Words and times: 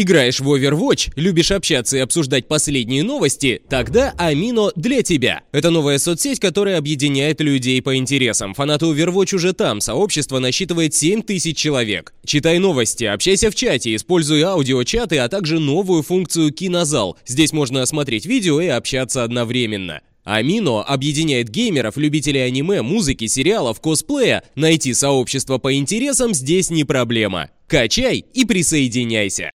Играешь 0.00 0.40
в 0.40 0.50
Overwatch, 0.50 1.12
любишь 1.16 1.50
общаться 1.50 1.98
и 1.98 2.00
обсуждать 2.00 2.48
последние 2.48 3.02
новости? 3.02 3.60
Тогда 3.68 4.14
Амино 4.16 4.70
для 4.74 5.02
тебя. 5.02 5.42
Это 5.52 5.68
новая 5.68 5.98
соцсеть, 5.98 6.40
которая 6.40 6.78
объединяет 6.78 7.42
людей 7.42 7.82
по 7.82 7.94
интересам. 7.94 8.54
Фанаты 8.54 8.86
Overwatch 8.86 9.34
уже 9.34 9.52
там, 9.52 9.82
сообщество 9.82 10.38
насчитывает 10.38 10.94
7 10.94 11.20
тысяч 11.20 11.58
человек. 11.58 12.14
Читай 12.24 12.58
новости, 12.58 13.04
общайся 13.04 13.50
в 13.50 13.54
чате, 13.54 13.94
используй 13.94 14.40
аудиочаты, 14.40 15.18
а 15.18 15.28
также 15.28 15.58
новую 15.58 16.02
функцию 16.02 16.50
«Кинозал». 16.50 17.18
Здесь 17.26 17.52
можно 17.52 17.84
смотреть 17.84 18.24
видео 18.24 18.58
и 18.62 18.68
общаться 18.68 19.22
одновременно. 19.22 20.00
Амино 20.24 20.82
объединяет 20.82 21.50
геймеров, 21.50 21.98
любителей 21.98 22.46
аниме, 22.46 22.80
музыки, 22.80 23.26
сериалов, 23.26 23.82
косплея. 23.82 24.44
Найти 24.54 24.94
сообщество 24.94 25.58
по 25.58 25.74
интересам 25.74 26.32
здесь 26.32 26.70
не 26.70 26.84
проблема. 26.84 27.50
Качай 27.66 28.24
и 28.32 28.46
присоединяйся. 28.46 29.50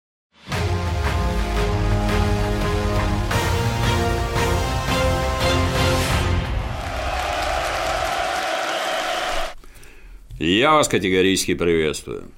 Я 10.42 10.72
вас 10.72 10.88
категорически 10.88 11.52
приветствую. 11.52 12.30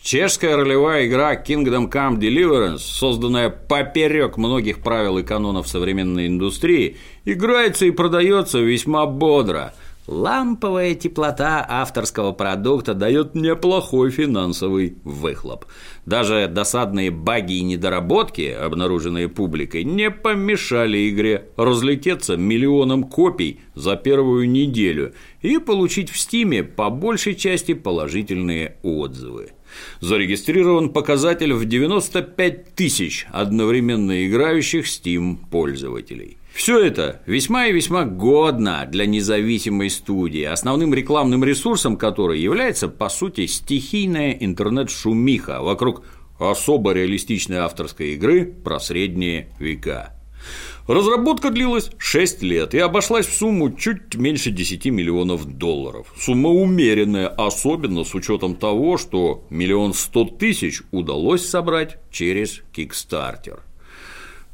Чешская 0.00 0.54
ролевая 0.56 1.08
игра 1.08 1.34
Kingdom 1.34 1.90
Come 1.90 2.16
Deliverance, 2.16 2.78
созданная 2.78 3.50
поперек 3.50 4.36
многих 4.36 4.78
правил 4.78 5.18
и 5.18 5.24
канонов 5.24 5.66
современной 5.66 6.28
индустрии, 6.28 6.96
играется 7.24 7.86
и 7.86 7.90
продается 7.90 8.60
весьма 8.60 9.04
бодро. 9.06 9.74
Ламповая 10.10 10.96
теплота 10.96 11.64
авторского 11.68 12.32
продукта 12.32 12.94
дает 12.94 13.36
неплохой 13.36 14.10
финансовый 14.10 14.96
выхлоп. 15.04 15.66
Даже 16.04 16.48
досадные 16.52 17.12
баги 17.12 17.58
и 17.58 17.62
недоработки, 17.62 18.50
обнаруженные 18.50 19.28
публикой, 19.28 19.84
не 19.84 20.10
помешали 20.10 21.08
игре 21.08 21.50
разлететься 21.56 22.36
миллионом 22.36 23.04
копий 23.04 23.60
за 23.76 23.94
первую 23.94 24.50
неделю 24.50 25.14
и 25.42 25.58
получить 25.58 26.10
в 26.10 26.18
Стиме 26.18 26.64
по 26.64 26.90
большей 26.90 27.36
части 27.36 27.74
положительные 27.74 28.78
отзывы. 28.82 29.52
Зарегистрирован 30.00 30.90
показатель 30.90 31.52
в 31.52 31.64
95 31.64 32.74
тысяч 32.74 33.28
одновременно 33.30 34.26
играющих 34.26 34.86
Steam 34.86 35.36
пользователей. 35.52 36.39
Все 36.52 36.78
это 36.78 37.22
весьма 37.26 37.66
и 37.66 37.72
весьма 37.72 38.04
годно 38.04 38.86
для 38.90 39.06
независимой 39.06 39.88
студии, 39.88 40.42
основным 40.42 40.92
рекламным 40.92 41.44
ресурсом 41.44 41.96
которой 41.96 42.40
является, 42.40 42.88
по 42.88 43.08
сути, 43.08 43.46
стихийная 43.46 44.32
интернет-шумиха 44.32 45.62
вокруг 45.62 46.04
особо 46.38 46.92
реалистичной 46.92 47.58
авторской 47.58 48.14
игры 48.14 48.44
про 48.46 48.80
средние 48.80 49.48
века. 49.58 50.16
Разработка 50.86 51.50
длилась 51.50 51.90
6 51.98 52.42
лет 52.42 52.74
и 52.74 52.78
обошлась 52.78 53.26
в 53.26 53.34
сумму 53.34 53.72
чуть 53.72 54.14
меньше 54.16 54.50
10 54.50 54.86
миллионов 54.86 55.44
долларов. 55.44 56.12
Сумма 56.18 56.48
умеренная, 56.48 57.28
особенно 57.28 58.04
с 58.04 58.14
учетом 58.14 58.56
того, 58.56 58.96
что 58.96 59.44
миллион 59.50 59.94
сто 59.94 60.24
тысяч 60.24 60.82
удалось 60.90 61.46
собрать 61.46 61.98
через 62.10 62.62
Kickstarter. 62.74 63.60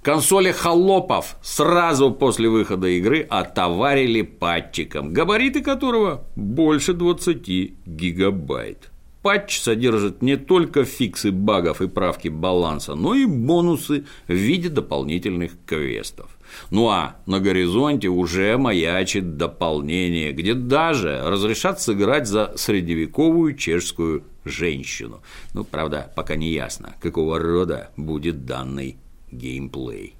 Консоли 0.06 0.52
холопов 0.52 1.34
сразу 1.42 2.12
после 2.12 2.48
выхода 2.48 2.86
игры 2.86 3.26
отоварили 3.28 4.22
патчиком, 4.22 5.12
габариты 5.12 5.62
которого 5.62 6.24
больше 6.36 6.92
20 6.92 7.48
гигабайт. 7.84 8.92
Патч 9.22 9.58
содержит 9.58 10.22
не 10.22 10.36
только 10.36 10.84
фиксы 10.84 11.32
багов 11.32 11.82
и 11.82 11.88
правки 11.88 12.28
баланса, 12.28 12.94
но 12.94 13.16
и 13.16 13.24
бонусы 13.24 14.04
в 14.28 14.32
виде 14.32 14.68
дополнительных 14.68 15.54
квестов. 15.66 16.30
Ну 16.70 16.88
а 16.88 17.16
на 17.26 17.40
горизонте 17.40 18.06
уже 18.06 18.56
маячит 18.58 19.36
дополнение, 19.36 20.30
где 20.30 20.54
даже 20.54 21.20
разрешат 21.24 21.80
сыграть 21.82 22.28
за 22.28 22.52
средневековую 22.54 23.56
чешскую 23.56 24.22
женщину. 24.44 25.20
Ну, 25.52 25.64
правда, 25.64 26.12
пока 26.14 26.36
не 26.36 26.52
ясно, 26.52 26.94
какого 27.00 27.40
рода 27.40 27.90
будет 27.96 28.44
данный 28.44 28.98
геймплей. 29.30 30.14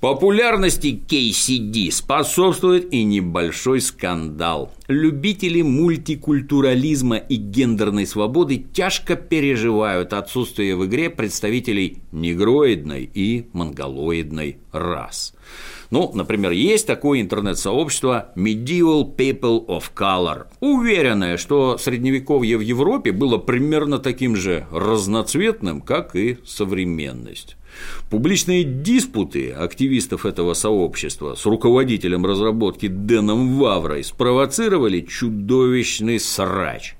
Популярности 0.00 1.00
KCD 1.08 1.92
способствует 1.92 2.92
и 2.92 3.04
небольшой 3.04 3.80
скандал. 3.80 4.72
Любители 4.92 5.62
мультикультурализма 5.62 7.16
и 7.16 7.36
гендерной 7.36 8.06
свободы 8.06 8.58
тяжко 8.58 9.16
переживают 9.16 10.12
отсутствие 10.12 10.76
в 10.76 10.84
игре 10.84 11.08
представителей 11.08 12.02
негроидной 12.12 13.10
и 13.14 13.46
монголоидной 13.54 14.58
рас. 14.70 15.34
Ну, 15.90 16.10
например, 16.12 16.52
есть 16.52 16.86
такое 16.86 17.22
интернет-сообщество 17.22 18.32
Medieval 18.36 19.16
People 19.16 19.66
of 19.66 19.84
Color, 19.94 20.46
уверенное, 20.60 21.38
что 21.38 21.78
средневековье 21.78 22.58
в 22.58 22.60
Европе 22.60 23.12
было 23.12 23.38
примерно 23.38 23.98
таким 23.98 24.36
же 24.36 24.66
разноцветным, 24.70 25.80
как 25.80 26.14
и 26.16 26.36
современность. 26.44 27.56
Публичные 28.10 28.64
диспуты 28.64 29.50
активистов 29.50 30.26
этого 30.26 30.54
сообщества 30.54 31.34
с 31.34 31.46
руководителем 31.46 32.26
разработки 32.26 32.88
Дэном 32.88 33.58
Ваврой 33.58 34.04
спровоцировали 34.04 34.81
чудовищный 34.90 36.18
срач. 36.18 36.94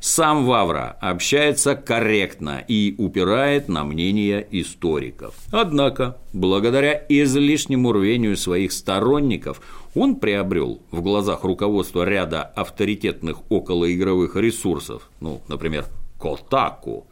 Сам 0.00 0.46
Вавра 0.46 0.96
общается 1.00 1.74
корректно 1.74 2.64
и 2.66 2.94
упирает 2.98 3.68
на 3.68 3.84
мнение 3.84 4.46
историков. 4.50 5.34
Однако, 5.50 6.16
благодаря 6.32 7.04
излишнему 7.08 7.92
рвению 7.92 8.36
своих 8.36 8.72
сторонников, 8.72 9.60
он 9.94 10.16
приобрел 10.16 10.80
в 10.90 11.02
глазах 11.02 11.44
руководства 11.44 12.04
ряда 12.04 12.42
авторитетных 12.42 13.38
околоигровых 13.50 14.36
ресурсов, 14.36 15.10
ну, 15.20 15.42
например, 15.48 15.86
Котаку, 16.18 17.06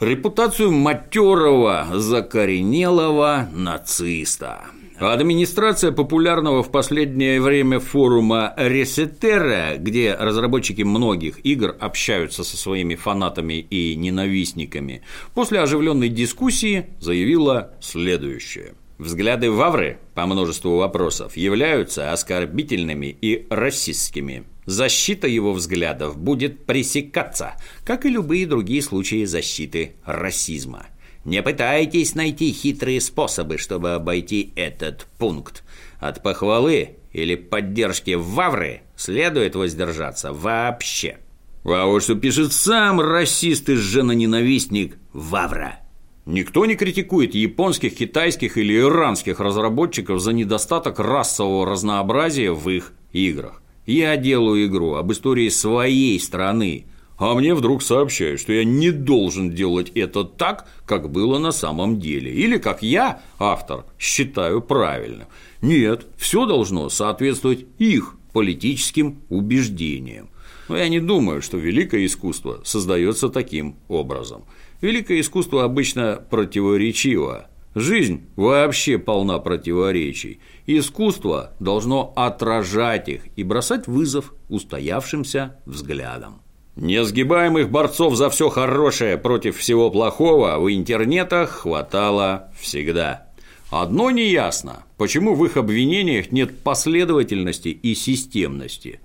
репутацию 0.00 0.72
матерого, 0.72 1.86
закоренелого 1.94 3.48
нациста. 3.52 4.64
Администрация 5.00 5.92
популярного 5.92 6.62
в 6.62 6.70
последнее 6.70 7.40
время 7.40 7.80
форума 7.80 8.52
Ресетера, 8.58 9.78
где 9.78 10.14
разработчики 10.14 10.82
многих 10.82 11.40
игр 11.42 11.74
общаются 11.80 12.44
со 12.44 12.58
своими 12.58 12.96
фанатами 12.96 13.54
и 13.54 13.96
ненавистниками, 13.96 15.00
после 15.32 15.60
оживленной 15.60 16.10
дискуссии 16.10 16.88
заявила 17.00 17.72
следующее. 17.80 18.74
Взгляды 18.98 19.50
Вавры 19.50 20.00
по 20.14 20.26
множеству 20.26 20.76
вопросов 20.76 21.34
являются 21.34 22.12
оскорбительными 22.12 23.06
и 23.06 23.46
расистскими. 23.48 24.44
Защита 24.66 25.26
его 25.26 25.54
взглядов 25.54 26.18
будет 26.18 26.66
пресекаться, 26.66 27.54
как 27.86 28.04
и 28.04 28.10
любые 28.10 28.46
другие 28.46 28.82
случаи 28.82 29.24
защиты 29.24 29.94
расизма. 30.04 30.88
Не 31.24 31.42
пытайтесь 31.42 32.14
найти 32.14 32.52
хитрые 32.52 33.00
способы, 33.00 33.58
чтобы 33.58 33.94
обойти 33.94 34.52
этот 34.56 35.06
пункт. 35.18 35.64
От 35.98 36.22
похвалы 36.22 36.96
или 37.12 37.34
поддержки 37.34 38.12
Вавры 38.12 38.82
следует 38.96 39.54
воздержаться 39.54 40.32
вообще. 40.32 41.18
А 41.64 42.00
что 42.00 42.14
пишет 42.14 42.52
сам 42.52 43.00
расист 43.00 43.68
и 43.68 43.74
женоненавистник 43.74 44.96
Вавра. 45.12 45.80
Никто 46.24 46.64
не 46.64 46.74
критикует 46.74 47.34
японских, 47.34 47.96
китайских 47.96 48.56
или 48.56 48.78
иранских 48.78 49.40
разработчиков 49.40 50.20
за 50.20 50.32
недостаток 50.32 51.00
расового 51.00 51.66
разнообразия 51.66 52.52
в 52.52 52.68
их 52.70 52.92
играх. 53.12 53.62
Я 53.84 54.16
делаю 54.16 54.66
игру 54.66 54.94
об 54.94 55.10
истории 55.12 55.48
своей 55.48 56.20
страны, 56.20 56.86
а 57.20 57.34
мне 57.34 57.54
вдруг 57.54 57.82
сообщают, 57.82 58.40
что 58.40 58.54
я 58.54 58.64
не 58.64 58.90
должен 58.90 59.50
делать 59.50 59.92
это 59.94 60.24
так, 60.24 60.66
как 60.86 61.10
было 61.10 61.38
на 61.38 61.52
самом 61.52 62.00
деле, 62.00 62.32
или 62.32 62.56
как 62.56 62.82
я, 62.82 63.20
автор, 63.38 63.84
считаю 63.98 64.62
правильным. 64.62 65.28
Нет, 65.60 66.06
все 66.16 66.46
должно 66.46 66.88
соответствовать 66.88 67.66
их 67.78 68.16
политическим 68.32 69.20
убеждениям. 69.28 70.30
Но 70.68 70.78
я 70.78 70.88
не 70.88 70.98
думаю, 70.98 71.42
что 71.42 71.58
великое 71.58 72.06
искусство 72.06 72.60
создается 72.64 73.28
таким 73.28 73.76
образом. 73.88 74.44
Великое 74.80 75.20
искусство 75.20 75.64
обычно 75.64 76.24
противоречиво. 76.30 77.48
Жизнь 77.74 78.22
вообще 78.34 78.98
полна 78.98 79.38
противоречий. 79.40 80.40
Искусство 80.66 81.52
должно 81.60 82.14
отражать 82.16 83.10
их 83.10 83.26
и 83.36 83.44
бросать 83.44 83.86
вызов 83.86 84.32
устоявшимся 84.48 85.58
взглядам. 85.66 86.40
Несгибаемых 86.76 87.70
борцов 87.70 88.14
за 88.14 88.30
все 88.30 88.48
хорошее 88.48 89.18
против 89.18 89.58
всего 89.58 89.90
плохого 89.90 90.58
в 90.58 90.72
интернетах 90.72 91.50
хватало 91.50 92.50
всегда. 92.58 93.26
Одно 93.70 94.10
неясно, 94.10 94.84
почему 94.96 95.34
в 95.34 95.44
их 95.44 95.56
обвинениях 95.56 96.32
нет 96.32 96.60
последовательности 96.60 97.68
и 97.68 97.94
системности. 97.94 99.00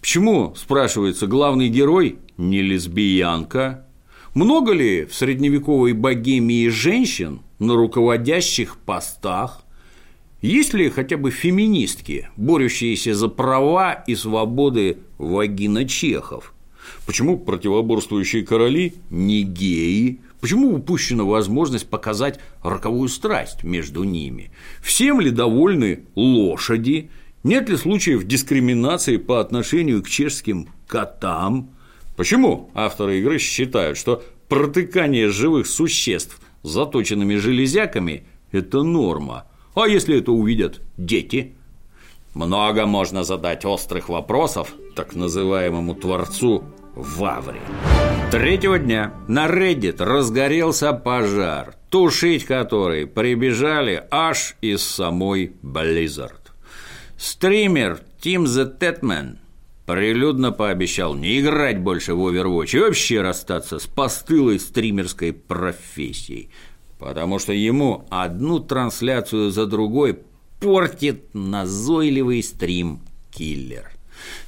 Почему, 0.00 0.54
спрашивается, 0.56 1.26
главный 1.26 1.68
герой 1.68 2.18
не 2.36 2.62
лесбиянка, 2.62 3.86
Много 4.34 4.72
ли 4.72 5.06
в 5.06 5.14
средневековой 5.14 5.94
богемии 5.94 6.68
женщин 6.68 7.40
на 7.58 7.74
руководящих 7.74 8.76
постах? 8.76 9.64
Есть 10.42 10.74
ли 10.74 10.90
хотя 10.90 11.16
бы 11.16 11.30
феминистки, 11.30 12.28
борющиеся 12.36 13.14
за 13.14 13.28
права 13.28 13.94
и 13.94 14.14
свободы 14.14 14.98
вагина 15.16 15.88
чехов? 15.88 16.52
Почему 17.06 17.38
противоборствующие 17.38 18.44
короли 18.44 18.94
не 19.10 19.42
геи? 19.42 20.20
Почему 20.40 20.74
упущена 20.74 21.24
возможность 21.24 21.88
показать 21.88 22.38
роковую 22.62 23.08
страсть 23.08 23.64
между 23.64 24.04
ними? 24.04 24.50
Всем 24.82 25.20
ли 25.20 25.30
довольны 25.30 26.04
лошади? 26.14 27.10
Нет 27.42 27.68
ли 27.68 27.76
случаев 27.76 28.24
дискриминации 28.24 29.16
по 29.16 29.40
отношению 29.40 30.02
к 30.02 30.08
чешским 30.08 30.68
котам? 30.86 31.70
Почему 32.16 32.70
авторы 32.74 33.20
игры 33.20 33.38
считают, 33.38 33.98
что 33.98 34.22
протыкание 34.48 35.28
живых 35.28 35.66
существ 35.66 36.40
заточенными 36.62 37.36
железяками– 37.36 38.24
это 38.52 38.82
норма? 38.82 39.46
А 39.74 39.86
если 39.86 40.18
это 40.18 40.32
увидят 40.32 40.80
дети? 40.96 41.54
Много 42.34 42.86
можно 42.86 43.24
задать 43.24 43.64
острых 43.64 44.08
вопросов 44.08 44.74
так 44.94 45.14
называемому 45.14 45.94
творцу 45.94 46.64
Ваври. 46.96 47.60
Третьего 48.30 48.78
дня 48.78 49.12
на 49.28 49.46
Reddit 49.46 50.02
разгорелся 50.02 50.94
пожар, 50.94 51.74
тушить 51.90 52.44
который 52.44 53.06
прибежали 53.06 54.02
аж 54.10 54.56
из 54.62 54.82
самой 54.82 55.52
Blizzard. 55.62 56.40
Стример 57.18 58.00
Тим 58.20 58.44
The 58.44 58.78
Tetman 58.78 59.36
прилюдно 59.84 60.52
пообещал 60.52 61.14
не 61.14 61.40
играть 61.40 61.78
больше 61.80 62.14
в 62.14 62.26
Overwatch 62.26 62.76
и 62.76 62.80
вообще 62.80 63.20
расстаться 63.20 63.78
с 63.78 63.86
постылой 63.86 64.58
стримерской 64.58 65.32
профессией, 65.32 66.50
потому 66.98 67.38
что 67.38 67.52
ему 67.52 68.06
одну 68.10 68.58
трансляцию 68.58 69.50
за 69.50 69.66
другой 69.66 70.18
портит 70.60 71.34
назойливый 71.34 72.42
стрим-киллер. 72.42 73.95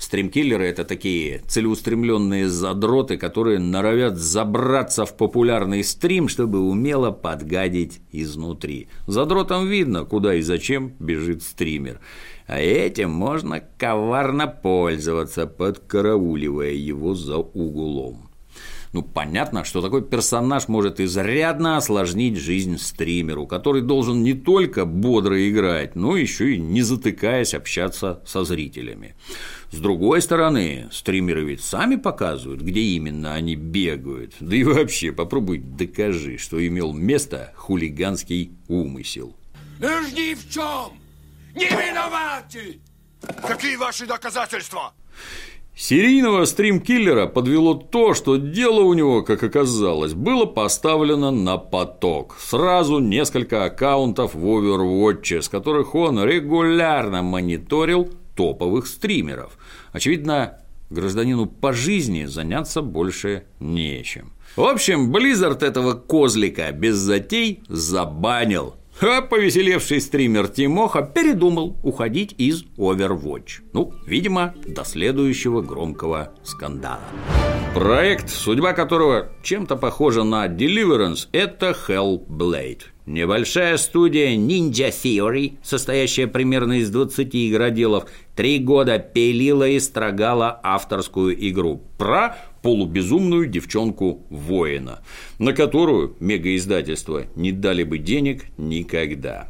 Стримкиллеры– 0.08 0.64
это 0.68 0.84
такие 0.84 1.42
целеустремленные 1.48 2.48
задроты, 2.48 3.18
которые 3.18 3.58
норовят 3.58 4.16
забраться 4.16 5.04
в 5.04 5.14
популярный 5.14 5.84
стрим, 5.84 6.28
чтобы 6.28 6.60
умело 6.60 7.10
подгадить 7.10 8.00
изнутри. 8.10 8.88
Задротам 9.06 9.66
видно, 9.68 10.06
куда 10.06 10.36
и 10.36 10.40
зачем 10.40 10.94
бежит 10.98 11.42
стример. 11.42 12.00
А 12.46 12.58
этим 12.58 13.10
можно 13.10 13.60
коварно 13.76 14.46
пользоваться, 14.46 15.46
подкарауливая 15.46 16.72
его 16.72 17.14
за 17.14 17.36
углом. 17.36 18.30
Ну, 18.94 19.02
понятно, 19.02 19.64
что 19.64 19.82
такой 19.82 20.02
персонаж 20.02 20.68
может 20.68 21.00
изрядно 21.00 21.76
осложнить 21.76 22.38
жизнь 22.38 22.78
стримеру, 22.78 23.46
который 23.46 23.82
должен 23.82 24.22
не 24.22 24.32
только 24.32 24.86
бодро 24.86 25.48
играть, 25.48 25.94
но 25.94 26.16
еще 26.16 26.54
и 26.54 26.58
не 26.58 26.80
затыкаясь 26.80 27.52
общаться 27.52 28.22
со 28.24 28.44
зрителями. 28.44 29.14
С 29.70 29.78
другой 29.78 30.22
стороны, 30.22 30.88
стримеры 30.90 31.44
ведь 31.44 31.62
сами 31.62 31.96
показывают, 31.96 32.62
где 32.62 32.80
именно 32.80 33.34
они 33.34 33.54
бегают. 33.54 34.34
Да 34.40 34.56
и 34.56 34.64
вообще, 34.64 35.12
попробуй 35.12 35.58
докажи, 35.58 36.38
что 36.38 36.66
имел 36.66 36.92
место 36.92 37.52
хулиганский 37.54 38.52
умысел. 38.66 39.36
Ни 39.78 40.34
в 40.34 40.50
чем! 40.50 40.98
Не 41.54 41.66
виноваты! 41.66 42.80
Какие 43.46 43.76
ваши 43.76 44.06
доказательства? 44.06 44.94
Серийного 45.76 46.44
стримкиллера 46.44 47.26
подвело 47.26 47.74
то, 47.74 48.12
что 48.12 48.36
дело 48.36 48.80
у 48.80 48.94
него, 48.94 49.22
как 49.22 49.44
оказалось, 49.44 50.12
было 50.12 50.44
поставлено 50.44 51.30
на 51.30 51.56
поток. 51.56 52.36
Сразу 52.40 52.98
несколько 52.98 53.64
аккаунтов 53.64 54.34
в 54.34 54.44
Overwatch, 54.44 55.40
с 55.40 55.48
которых 55.48 55.94
он 55.94 56.24
регулярно 56.24 57.22
мониторил 57.22 58.10
топовых 58.38 58.86
стримеров. 58.86 59.58
Очевидно, 59.92 60.58
гражданину 60.90 61.46
по 61.46 61.72
жизни 61.72 62.24
заняться 62.26 62.82
больше 62.82 63.42
нечем. 63.58 64.32
В 64.54 64.62
общем, 64.62 65.12
Blizzard 65.12 65.64
этого 65.64 65.94
козлика 65.94 66.70
без 66.70 66.94
затей 66.94 67.62
забанил. 67.68 68.76
А 69.00 69.22
повеселевший 69.22 70.00
стример 70.00 70.48
Тимоха 70.48 71.02
передумал 71.02 71.76
уходить 71.82 72.34
из 72.38 72.64
Overwatch. 72.76 73.62
Ну, 73.72 73.92
видимо, 74.06 74.54
до 74.66 74.84
следующего 74.84 75.60
громкого 75.60 76.32
скандала. 76.44 77.00
Проект, 77.74 78.28
судьба 78.28 78.72
которого 78.72 79.30
чем-то 79.42 79.76
похожа 79.76 80.22
на 80.22 80.46
Deliverance, 80.46 81.28
это 81.32 81.76
Hellblade. 81.88 82.82
Небольшая 83.08 83.78
студия 83.78 84.36
Ninja 84.36 84.90
Theory, 84.90 85.56
состоящая 85.62 86.26
примерно 86.26 86.74
из 86.74 86.90
20 86.90 87.34
игроделов, 87.34 88.04
три 88.36 88.58
года 88.58 88.98
пилила 88.98 89.66
и 89.66 89.80
строгала 89.80 90.60
авторскую 90.62 91.34
игру 91.48 91.80
про 91.96 92.36
полубезумную 92.60 93.46
девчонку-воина, 93.46 95.00
на 95.38 95.54
которую 95.54 96.16
мегаиздательства 96.20 97.24
не 97.34 97.50
дали 97.50 97.82
бы 97.82 97.96
денег 97.96 98.44
никогда. 98.58 99.48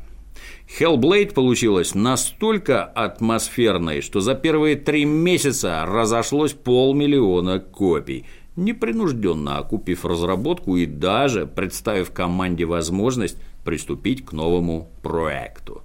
Hellblade 0.79 1.35
получилась 1.35 1.97
настолько 1.97 2.85
атмосферной, 2.85 4.03
что 4.03 4.21
за 4.21 4.37
первые 4.37 4.77
три 4.77 5.05
месяца 5.05 5.85
разошлось 5.85 6.53
полмиллиона 6.53 7.59
копий, 7.59 8.25
непринужденно 8.55 9.59
окупив 9.59 10.05
разработку 10.05 10.77
и 10.77 10.87
даже 10.87 11.47
представив 11.47 12.13
команде 12.13 12.65
возможность 12.65 13.37
приступить 13.65 14.25
к 14.25 14.33
новому 14.33 14.91
проекту. 15.03 15.83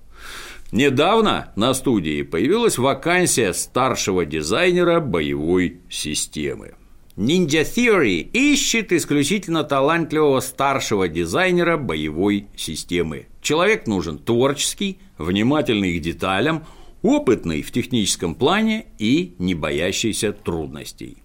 Недавно 0.71 1.51
на 1.55 1.73
студии 1.73 2.23
появилась 2.23 2.77
вакансия 2.77 3.53
старшего 3.53 4.25
дизайнера 4.25 4.99
боевой 4.99 5.81
системы. 5.89 6.73
Ninja 7.15 7.61
Theory 7.61 8.21
ищет 8.33 8.91
исключительно 8.91 9.63
талантливого 9.63 10.39
старшего 10.39 11.07
дизайнера 11.07 11.77
боевой 11.77 12.47
системы. 12.55 13.27
Человек 13.39 13.85
нужен 13.85 14.17
творческий, 14.17 14.97
внимательный 15.19 15.99
к 15.99 16.01
деталям, 16.01 16.65
опытный 17.03 17.61
в 17.61 17.71
техническом 17.71 18.33
плане 18.33 18.87
и 18.97 19.35
не 19.37 19.53
боящийся 19.53 20.31
трудностей. 20.31 21.17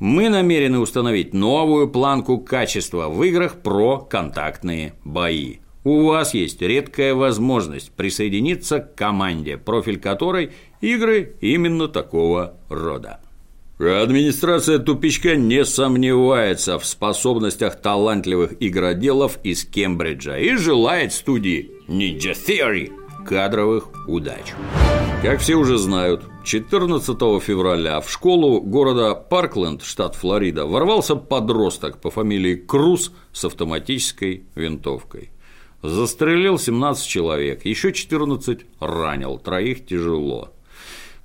Мы 0.00 0.30
намерены 0.30 0.80
установить 0.80 1.32
новую 1.32 1.88
планку 1.88 2.38
качества 2.38 3.08
в 3.08 3.22
играх 3.22 3.62
про 3.62 3.98
контактные 3.98 4.94
бои. 5.04 5.58
У 5.82 6.04
вас 6.04 6.34
есть 6.34 6.60
редкая 6.60 7.14
возможность 7.14 7.90
присоединиться 7.92 8.80
к 8.80 8.94
команде, 8.94 9.56
профиль 9.56 9.98
которой– 9.98 10.50
игры 10.82 11.36
именно 11.40 11.88
такого 11.88 12.58
рода. 12.68 13.20
Администрация 13.78 14.78
тупичка 14.78 15.36
не 15.36 15.64
сомневается 15.64 16.78
в 16.78 16.84
способностях 16.84 17.80
талантливых 17.80 18.52
игроделов 18.60 19.38
из 19.42 19.64
Кембриджа 19.64 20.36
и 20.38 20.56
желает 20.56 21.14
студии 21.14 21.70
Ninja 21.88 22.34
Theory 22.34 22.92
кадровых 23.24 23.88
удач. 24.06 24.52
Как 25.22 25.40
все 25.40 25.54
уже 25.54 25.78
знают, 25.78 26.24
14 26.44 27.06
февраля 27.42 28.02
в 28.02 28.10
школу 28.10 28.60
города 28.60 29.14
Паркленд, 29.14 29.82
штат 29.82 30.14
Флорида, 30.14 30.66
ворвался 30.66 31.16
подросток 31.16 32.02
по 32.02 32.10
фамилии 32.10 32.56
Круз 32.56 33.12
с 33.32 33.46
автоматической 33.46 34.44
винтовкой. 34.54 35.30
Застрелил 35.82 36.58
17 36.58 37.06
человек, 37.06 37.64
еще 37.64 37.92
14 37.92 38.60
ранил, 38.80 39.38
троих 39.38 39.86
тяжело. 39.86 40.52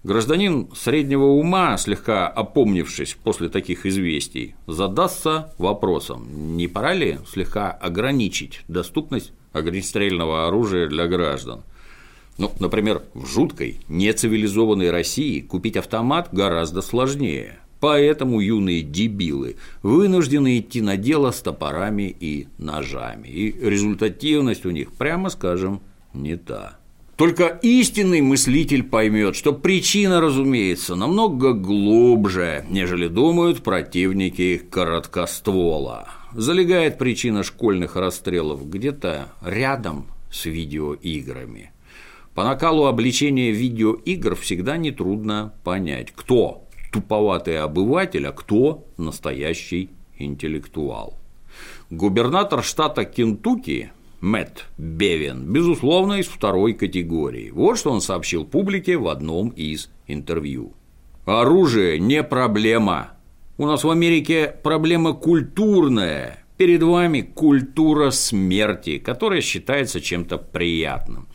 Гражданин 0.06 0.70
среднего 0.76 1.26
ума, 1.26 1.76
слегка 1.78 2.28
опомнившись 2.28 3.18
после 3.22 3.50
таких 3.50 3.86
известий, 3.86 4.56
задастся 4.68 5.54
вопросом, 5.58 6.56
не 6.56 6.68
пора 6.68 6.94
ли 6.94 7.18
слегка 7.28 7.72
ограничить 7.72 8.62
доступность 8.68 9.34
огнестрельного 9.52 10.48
оружия 10.48 10.88
для 10.88 11.08
граждан. 11.08 11.64
Ну, 12.38 12.52
например, 12.60 13.02
в 13.14 13.26
жуткой, 13.26 13.80
нецивилизованной 13.88 14.92
России 14.92 15.42
купить 15.42 15.76
автомат 15.76 16.30
гораздо 16.32 16.82
сложнее. 16.82 17.60
Поэтому 17.86 18.40
юные 18.40 18.82
дебилы 18.82 19.58
вынуждены 19.84 20.58
идти 20.58 20.82
на 20.82 20.98
дело 20.98 21.30
с 21.30 21.40
топорами 21.40 22.16
и 22.20 22.48
ножами. 22.58 23.28
И 23.28 23.52
результативность 23.60 24.66
у 24.66 24.72
них, 24.72 24.92
прямо 24.94 25.30
скажем, 25.30 25.82
не 26.12 26.36
та. 26.36 26.80
Только 27.16 27.46
истинный 27.62 28.22
мыслитель 28.22 28.82
поймет, 28.82 29.36
что 29.36 29.54
причина, 29.54 30.20
разумеется, 30.20 30.96
намного 30.96 31.54
глубже, 31.54 32.66
нежели 32.72 33.08
думают 33.08 33.62
противники 33.62 34.58
короткоствола. 34.58 36.08
Залегает 36.34 36.98
причина 36.98 37.44
школьных 37.44 37.96
расстрелов 37.96 38.68
где-то 38.68 39.28
рядом 39.44 40.08
с 40.32 40.46
видеоиграми. 40.46 41.72
По 42.34 42.44
накалу 42.44 42.86
обличения 42.86 43.52
видеоигр 43.52 44.36
всегда 44.36 44.76
нетрудно 44.76 45.54
понять, 45.64 46.12
кто 46.14 46.65
туповатый 46.96 47.60
обыватель, 47.60 48.26
а 48.26 48.32
кто 48.32 48.86
настоящий 48.96 49.90
интеллектуал. 50.18 51.18
Губернатор 51.90 52.64
штата 52.64 53.04
Кентукки 53.04 53.92
Мэтт 54.22 54.66
Бевин, 54.78 55.52
безусловно, 55.52 56.14
из 56.14 56.28
второй 56.28 56.74
категории. 56.74 57.50
Вот 57.50 57.78
что 57.78 57.92
он 57.92 58.00
сообщил 58.00 58.46
публике 58.46 58.96
в 58.96 59.10
одном 59.10 59.50
из 59.50 59.90
интервью. 60.08 60.72
Оружие 61.26 62.00
не 62.00 62.24
проблема. 62.24 63.12
У 63.58 63.66
нас 63.66 63.84
в 63.84 63.90
Америке 63.90 64.56
проблема 64.64 65.12
культурная. 65.12 66.46
Перед 66.56 66.82
вами 66.82 67.22
культура 67.22 68.12
смерти, 68.12 69.00
которая 69.00 69.42
считается 69.42 70.00
чем-то 70.00 70.38
приятным. 70.38 71.28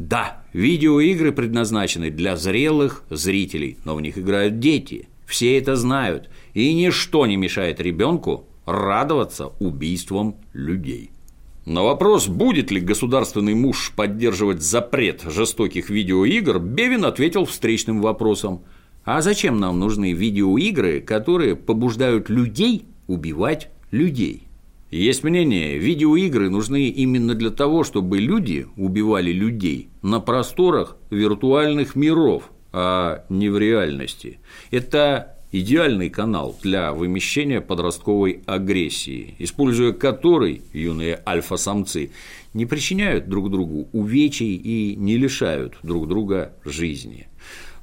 Да, 0.00 0.42
видеоигры 0.54 1.30
предназначены 1.30 2.10
для 2.10 2.34
зрелых 2.34 3.04
зрителей, 3.10 3.76
но 3.84 3.94
в 3.94 4.00
них 4.00 4.16
играют 4.16 4.58
дети. 4.58 5.10
Все 5.26 5.58
это 5.58 5.76
знают, 5.76 6.30
и 6.54 6.72
ничто 6.72 7.26
не 7.26 7.36
мешает 7.36 7.80
ребенку 7.80 8.46
радоваться 8.64 9.48
убийствам 9.60 10.36
людей. 10.54 11.10
На 11.66 11.82
вопрос, 11.82 12.28
будет 12.28 12.70
ли 12.70 12.80
государственный 12.80 13.52
муж 13.52 13.92
поддерживать 13.94 14.62
запрет 14.62 15.20
жестоких 15.22 15.90
видеоигр, 15.90 16.60
Бевин 16.60 17.04
ответил 17.04 17.44
встречным 17.44 18.00
вопросом. 18.00 18.62
А 19.04 19.20
зачем 19.20 19.60
нам 19.60 19.78
нужны 19.78 20.14
видеоигры, 20.14 21.02
которые 21.02 21.56
побуждают 21.56 22.30
людей 22.30 22.86
убивать 23.06 23.68
людей? 23.90 24.44
Есть 24.90 25.22
мнение, 25.22 25.78
видеоигры 25.78 26.50
нужны 26.50 26.88
именно 26.88 27.36
для 27.36 27.50
того, 27.50 27.84
чтобы 27.84 28.18
люди 28.18 28.66
убивали 28.76 29.30
людей 29.30 29.90
на 30.02 30.18
просторах 30.18 30.96
виртуальных 31.10 31.94
миров, 31.94 32.50
а 32.72 33.24
не 33.28 33.48
в 33.50 33.58
реальности. 33.58 34.40
Это 34.72 35.36
идеальный 35.52 36.10
канал 36.10 36.56
для 36.60 36.92
вымещения 36.92 37.60
подростковой 37.60 38.42
агрессии, 38.46 39.36
используя 39.38 39.92
который 39.92 40.62
юные 40.72 41.20
альфа-самцы 41.24 42.10
не 42.52 42.66
причиняют 42.66 43.28
друг 43.28 43.48
другу 43.48 43.88
увечий 43.92 44.56
и 44.56 44.96
не 44.96 45.16
лишают 45.16 45.74
друг 45.84 46.08
друга 46.08 46.52
жизни. 46.64 47.28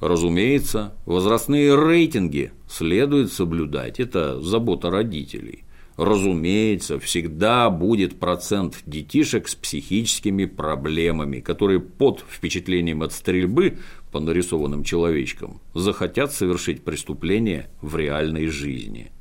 Разумеется, 0.02 0.94
возрастные 1.06 1.74
рейтинги 1.76 2.52
следует 2.70 3.32
соблюдать, 3.32 4.00
это 4.02 4.42
забота 4.42 4.90
родителей. 4.90 5.64
Разумеется, 5.98 7.00
всегда 7.00 7.72
будет 7.72 8.20
процент 8.20 8.84
детишек 8.86 9.48
с 9.48 9.56
психическими 9.56 10.46
проблемами, 10.46 11.40
которые 11.40 11.80
под 11.80 12.24
впечатлением 12.30 13.02
от 13.02 13.14
стрельбы 13.14 13.80
по 14.12 14.20
нарисованным 14.20 14.84
человечкам 14.84 15.60
захотят 15.74 16.32
совершить 16.32 16.84
преступление 16.84 17.72
в 17.82 17.98
реальной 17.98 18.46
жизни. 18.48 19.12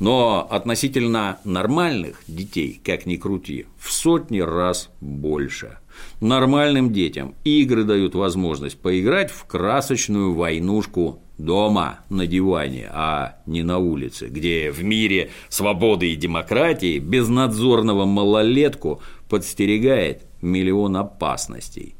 Но 0.00 0.46
относительно 0.50 1.38
нормальных 1.44 2.22
детей, 2.26 2.80
как 2.82 3.04
ни 3.04 3.16
крути, 3.16 3.66
в 3.78 3.92
сотни 3.92 4.40
раз 4.40 4.90
больше. 5.00 5.78
Нормальным 6.20 6.92
детям 6.92 7.34
игры 7.44 7.84
дают 7.84 8.14
возможность 8.14 8.78
поиграть 8.78 9.30
в 9.30 9.44
красочную 9.44 10.34
войнушку 10.34 11.22
дома 11.38 12.00
на 12.08 12.26
диване, 12.26 12.88
а 12.92 13.36
не 13.46 13.62
на 13.62 13.78
улице, 13.78 14.28
где 14.28 14.70
в 14.70 14.82
мире 14.84 15.30
свободы 15.48 16.12
и 16.12 16.16
демократии 16.16 16.98
безнадзорного 16.98 18.04
малолетку 18.04 19.00
подстерегает 19.28 20.22
миллион 20.40 20.96
опасностей. 20.96 21.94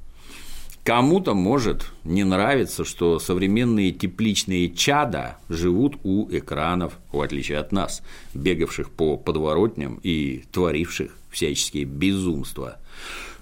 Кому-то 0.84 1.32
может 1.32 1.90
не 2.04 2.24
нравиться, 2.24 2.84
что 2.84 3.18
современные 3.18 3.90
тепличные 3.90 4.68
чада 4.68 5.38
живут 5.48 5.96
у 6.04 6.28
экранов, 6.30 6.98
в 7.10 7.22
отличие 7.22 7.56
от 7.56 7.72
нас, 7.72 8.02
бегавших 8.34 8.90
по 8.90 9.16
подворотням 9.16 9.98
и 10.02 10.44
творивших 10.52 11.16
всяческие 11.30 11.84
безумства. 11.84 12.76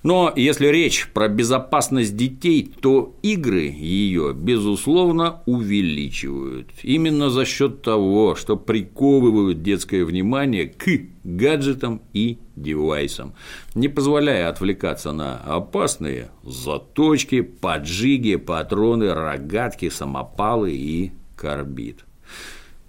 Но 0.02 0.32
если 0.34 0.66
речь 0.66 1.08
про 1.14 1.28
безопасность 1.28 2.16
детей, 2.16 2.72
то 2.80 3.14
игры 3.22 3.62
ее, 3.62 4.34
безусловно, 4.34 5.42
увеличивают. 5.46 6.70
Именно 6.82 7.30
за 7.30 7.44
счет 7.44 7.82
того, 7.82 8.34
что 8.34 8.56
приковывают 8.56 9.62
детское 9.62 10.04
внимание 10.04 10.66
к 10.66 10.88
гаджетам 11.22 12.02
и 12.12 12.38
девайсам, 12.56 13.34
не 13.76 13.88
позволяя 13.88 14.48
отвлекаться 14.48 15.12
на 15.12 15.36
опасные 15.36 16.30
заточки, 16.42 17.42
поджиги, 17.42 18.36
патроны, 18.36 19.14
рогатки, 19.14 19.88
самопалы 19.88 20.72
и 20.72 21.12
карбид. 21.36 22.04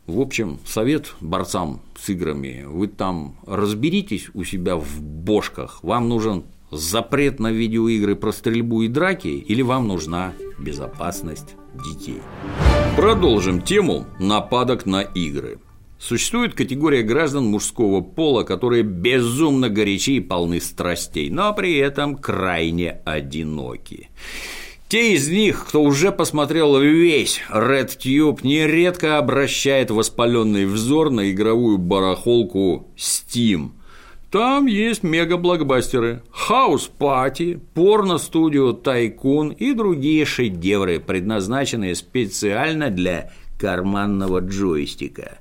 В 0.05 0.19
общем, 0.19 0.59
совет 0.65 1.13
борцам 1.21 1.81
с 1.97 2.09
играми, 2.09 2.65
вы 2.67 2.87
там 2.87 3.37
разберитесь 3.47 4.29
у 4.33 4.43
себя 4.43 4.75
в 4.75 5.01
бошках, 5.01 5.81
вам 5.81 6.09
нужен 6.09 6.43
запрет 6.77 7.39
на 7.39 7.51
видеоигры 7.51 8.15
про 8.15 8.31
стрельбу 8.31 8.81
и 8.81 8.87
драки 8.87 9.27
или 9.27 9.61
вам 9.61 9.87
нужна 9.87 10.33
безопасность 10.59 11.55
детей? 11.73 12.21
Продолжим 12.95 13.61
тему 13.61 14.05
нападок 14.19 14.85
на 14.85 15.01
игры. 15.01 15.59
Существует 15.99 16.53
категория 16.53 17.01
граждан 17.01 17.45
мужского 17.45 18.01
пола, 18.01 18.43
которые 18.43 18.83
безумно 18.83 19.69
горячи 19.69 20.17
и 20.17 20.19
полны 20.19 20.59
страстей, 20.59 21.29
но 21.29 21.53
при 21.53 21.77
этом 21.77 22.17
крайне 22.17 22.99
одиноки. 23.05 24.09
Те 24.89 25.13
из 25.13 25.29
них, 25.29 25.65
кто 25.65 25.81
уже 25.81 26.11
посмотрел 26.11 26.77
весь 26.79 27.41
RedTube, 27.49 28.39
нередко 28.43 29.17
обращает 29.17 29.91
воспаленный 29.91 30.65
взор 30.65 31.09
на 31.09 31.31
игровую 31.31 31.77
барахолку 31.77 32.91
Steam– 32.97 33.71
там 34.33 34.65
есть 34.65 35.03
мега-блокбастеры, 35.03 36.23
House 36.31 36.89
Party, 36.89 37.59
Porno 37.75 38.20
Studio 38.20 38.73
Tycoon 38.73 39.51
и 39.51 39.73
другие 39.73 40.25
шедевры, 40.25 40.99
предназначенные 40.99 41.93
специально 41.93 42.89
для 42.89 43.31
карманного 43.59 44.39
джойстика. 44.39 45.37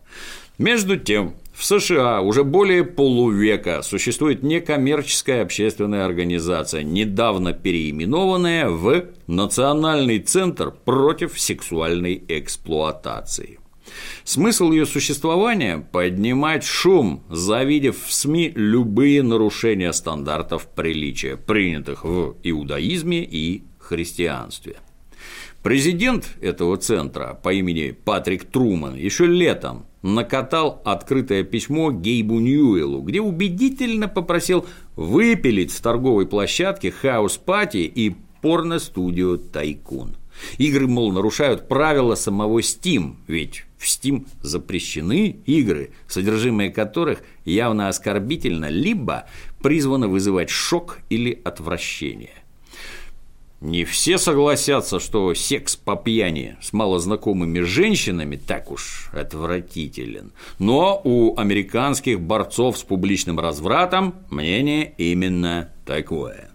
Между 0.59 0.99
тем, 0.99 1.33
в 1.55 1.65
США 1.65 2.21
уже 2.21 2.45
более 2.45 2.85
полувека 2.85 3.81
существует 3.81 4.43
некоммерческая 4.43 5.41
общественная 5.41 6.05
организация, 6.05 6.83
недавно 6.83 7.55
переименованная 7.55 8.69
в 8.69 9.07
Национальный 9.27 10.19
центр 10.19 10.71
против 10.71 11.41
сексуальной 11.41 12.23
эксплуатации. 12.29 13.59
Смысл 14.25 14.71
ее 14.71 14.87
существования– 14.87 15.87
поднимать 15.93 16.65
шум, 16.65 17.23
завидев 17.29 18.05
в 18.05 18.13
СМИ 18.13 18.53
любые 18.55 19.23
нарушения 19.23 19.93
стандартов 19.93 20.69
приличия, 20.69 21.37
принятых 21.37 22.05
в 22.05 22.37
иудаизме 22.43 23.25
и 23.25 23.65
христианстве. 23.79 24.77
Президент 25.63 26.37
этого 26.41 26.77
центра 26.77 27.39
по 27.41 27.53
имени 27.53 27.93
Патрик 27.93 28.45
Труман 28.45 28.97
еще 28.97 29.27
летом 29.27 29.87
накатал 30.03 30.83
открытое 30.85 31.45
письмо 31.45 31.93
Гейбу 31.93 32.41
Ньюэлу, 32.41 33.01
где 33.03 33.21
убедительно 33.21 34.09
попросил 34.09 34.67
выпилить 34.97 35.71
с 35.71 35.81
торговой 35.81 36.27
площадки 36.27 36.91
House 36.91 37.35
Party 37.35 37.79
и 37.79 38.17
Porno 38.41 38.84
Studio 38.84 39.37
Tycoon. 39.37 40.17
Игры, 40.59 40.87
мол, 40.87 41.13
нарушают 41.13 41.69
правила 41.69 42.15
самого 42.15 42.61
Steam, 42.61 43.17
ведь 43.27 43.65
в 43.79 43.87
Steam 43.87 44.27
запрещены 44.41 45.41
игры, 45.47 45.91
содержимое 46.07 46.71
которых 46.71 47.23
явно 47.45 47.89
оскорбительно, 47.89 48.69
либо 48.69 49.27
призвано 49.63 50.09
вызывать 50.09 50.51
шок 50.51 50.99
или 51.11 51.41
отвращение. 51.45 52.43
Не 53.63 53.85
все 53.85 54.19
согласятся, 54.19 54.99
что 54.99 55.35
секс 55.35 55.77
по 55.77 55.95
пьяни 55.95 56.57
с 56.61 56.73
малознакомыми 56.73 57.61
женщинами 57.61 58.35
так 58.35 58.73
уж 58.73 59.09
отвратителен, 59.13 60.33
но 60.59 61.01
у 61.05 61.39
американских 61.39 62.21
борцов 62.21 62.77
с 62.77 62.83
публичным 62.83 63.39
развратом 63.39 64.17
мнение 64.31 64.95
именно 64.99 65.71
такое. 65.87 66.52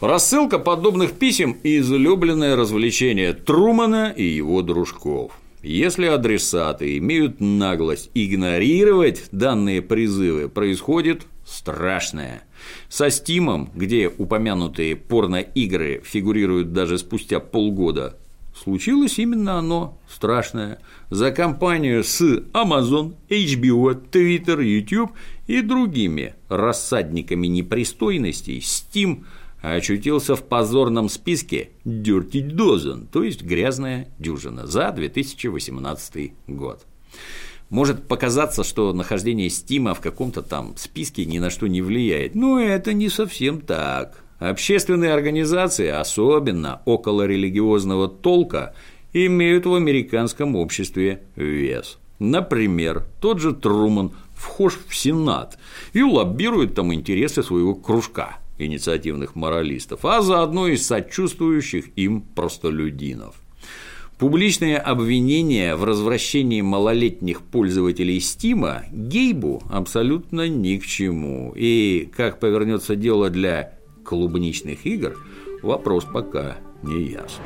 Рассылка 0.00 0.58
подобных 0.60 1.12
писем– 1.12 1.56
излюбленное 1.64 2.54
развлечение 2.54 3.32
Трумана 3.32 4.12
и 4.16 4.24
его 4.24 4.62
дружков– 4.62 5.32
если 5.62 6.06
адресаты 6.06 6.98
имеют 6.98 7.40
наглость 7.40 8.10
игнорировать 8.14 9.24
данные 9.32 9.82
призывы, 9.82 10.48
происходит 10.48 11.26
страшное. 11.44 12.42
Со 12.88 13.10
Стимом, 13.10 13.70
где 13.74 14.08
упомянутые 14.08 14.94
порно-игры 14.94 16.00
фигурируют 16.04 16.72
даже 16.72 16.96
спустя 16.96 17.40
полгода, 17.40 18.16
случилось 18.54 19.18
именно 19.18 19.58
оно, 19.58 19.98
страшное. 20.08 20.78
За 21.10 21.32
компанию 21.32 22.04
с 22.04 22.20
Amazon, 22.52 23.16
HBO, 23.28 24.00
Twitter, 24.10 24.62
YouTube 24.62 25.10
и 25.48 25.60
другими 25.60 26.36
рассадниками 26.48 27.48
непристойностей 27.48 28.58
Steam– 28.58 29.24
очутился 29.74 30.36
в 30.36 30.42
позорном 30.42 31.08
списке 31.08 31.70
Dirty 31.84 32.48
Dozen, 32.48 33.06
то 33.10 33.22
есть 33.22 33.42
грязная 33.42 34.08
дюжина, 34.18 34.66
за 34.66 34.90
2018 34.90 36.32
год. 36.46 36.86
Может 37.70 38.08
показаться, 38.08 38.64
что 38.64 38.92
нахождение 38.92 39.50
Стима 39.50 39.94
в 39.94 40.00
каком-то 40.00 40.42
там 40.42 40.74
списке 40.76 41.26
ни 41.26 41.38
на 41.38 41.50
что 41.50 41.66
не 41.66 41.82
влияет, 41.82 42.34
но 42.34 42.60
это 42.60 42.92
не 42.94 43.08
совсем 43.08 43.60
так. 43.60 44.24
Общественные 44.38 45.12
организации, 45.12 45.88
особенно 45.88 46.80
около 46.84 47.26
религиозного 47.26 48.08
толка, 48.08 48.74
имеют 49.12 49.66
в 49.66 49.74
американском 49.74 50.56
обществе 50.56 51.22
вес. 51.36 51.98
Например, 52.18 53.04
тот 53.20 53.40
же 53.40 53.52
Труман 53.52 54.12
вхож 54.34 54.78
в 54.88 54.94
Сенат 54.96 55.58
и 55.92 56.02
лоббирует 56.02 56.74
там 56.74 56.94
интересы 56.94 57.42
своего 57.42 57.74
кружка 57.74 58.38
инициативных 58.58 59.34
моралистов, 59.34 60.04
а 60.04 60.22
заодно 60.22 60.68
и 60.68 60.76
сочувствующих 60.76 61.86
им 61.96 62.20
простолюдинов. 62.20 63.36
Публичные 64.18 64.78
обвинения 64.78 65.76
в 65.76 65.84
развращении 65.84 66.60
малолетних 66.60 67.40
пользователей 67.40 68.18
Стима 68.18 68.82
Гейбу 68.90 69.62
абсолютно 69.70 70.48
ни 70.48 70.76
к 70.78 70.84
чему. 70.84 71.52
И 71.54 72.10
как 72.16 72.40
повернется 72.40 72.96
дело 72.96 73.30
для 73.30 73.78
клубничных 74.04 74.86
игр, 74.86 75.16
вопрос 75.62 76.04
пока 76.04 76.56
не 76.82 77.10
ясен. 77.10 77.42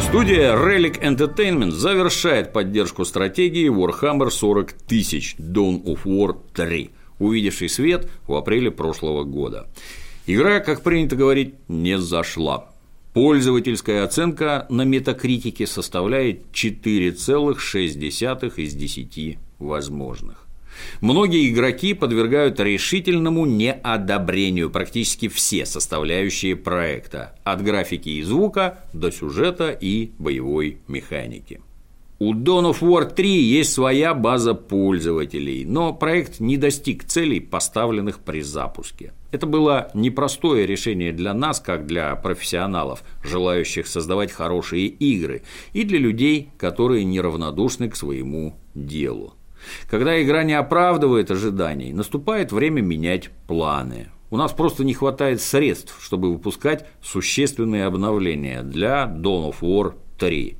Студия 0.00 0.54
Relic 0.54 1.02
Entertainment 1.02 1.72
завершает 1.72 2.52
поддержку 2.52 3.04
стратегии 3.04 3.68
Warhammer 3.68 4.30
40 4.30 4.72
тысяч 4.72 5.34
Dawn 5.40 5.82
of 5.84 6.04
War 6.04 6.36
3, 6.54 6.90
увидевший 7.18 7.68
свет 7.68 8.08
в 8.28 8.34
апреле 8.34 8.70
прошлого 8.70 9.24
года. 9.24 9.68
Игра, 10.26 10.60
как 10.60 10.82
принято 10.82 11.16
говорить, 11.16 11.54
не 11.68 11.98
зашла. 11.98 12.68
Пользовательская 13.12 14.04
оценка 14.04 14.66
на 14.70 14.82
метакритике 14.82 15.66
составляет 15.66 16.44
4,6 16.52 18.54
из 18.56 18.74
10 18.74 19.38
возможных. 19.58 20.46
Многие 21.00 21.50
игроки 21.50 21.92
подвергают 21.92 22.60
решительному 22.60 23.46
неодобрению 23.46 24.70
практически 24.70 25.28
все 25.28 25.66
составляющие 25.66 26.56
проекта, 26.56 27.34
от 27.44 27.62
графики 27.62 28.08
и 28.08 28.22
звука 28.22 28.78
до 28.92 29.10
сюжета 29.10 29.70
и 29.70 30.12
боевой 30.18 30.78
механики. 30.88 31.60
У 32.24 32.34
Dawn 32.34 32.70
of 32.70 32.82
War 32.82 33.12
3 33.12 33.28
есть 33.28 33.72
своя 33.72 34.14
база 34.14 34.54
пользователей, 34.54 35.64
но 35.64 35.92
проект 35.92 36.38
не 36.38 36.56
достиг 36.56 37.02
целей, 37.02 37.40
поставленных 37.40 38.20
при 38.20 38.42
запуске. 38.42 39.12
Это 39.32 39.44
было 39.44 39.90
непростое 39.92 40.64
решение 40.64 41.12
для 41.12 41.34
нас, 41.34 41.58
как 41.58 41.84
для 41.84 42.14
профессионалов, 42.14 43.02
желающих 43.24 43.88
создавать 43.88 44.30
хорошие 44.30 44.86
игры, 44.86 45.42
и 45.72 45.82
для 45.82 45.98
людей, 45.98 46.50
которые 46.58 47.02
неравнодушны 47.02 47.90
к 47.90 47.96
своему 47.96 48.54
делу. 48.76 49.34
Когда 49.90 50.22
игра 50.22 50.44
не 50.44 50.54
оправдывает 50.54 51.28
ожиданий, 51.32 51.92
наступает 51.92 52.52
время 52.52 52.82
менять 52.82 53.30
планы. 53.48 54.10
У 54.30 54.36
нас 54.36 54.52
просто 54.52 54.84
не 54.84 54.94
хватает 54.94 55.40
средств, 55.40 55.96
чтобы 56.00 56.32
выпускать 56.32 56.86
существенные 57.02 57.84
обновления 57.84 58.62
для 58.62 59.06
Dawn 59.12 59.50
of 59.50 59.56
War 59.60 59.94
3 60.18 60.58